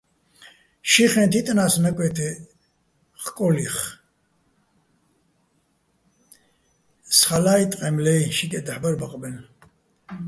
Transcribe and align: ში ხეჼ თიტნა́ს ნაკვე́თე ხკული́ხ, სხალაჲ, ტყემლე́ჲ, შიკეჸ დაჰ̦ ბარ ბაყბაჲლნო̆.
ში 0.91 1.03
ხეჼ 1.11 1.23
თიტნა́ს 1.31 1.73
ნაკვე́თე 1.83 2.29
ხკული́ხ, 3.23 3.75
სხალაჲ, 7.17 7.63
ტყემლე́ჲ, 7.71 8.19
შიკეჸ 8.35 8.63
დაჰ̦ 8.67 8.79
ბარ 8.81 8.95
ბაყბაჲლნო̆. 8.99 9.47